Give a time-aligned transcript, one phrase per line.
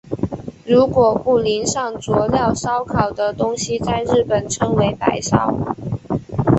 [0.65, 5.55] 如果不淋上佐料烧烤的东西在日本称为白烧。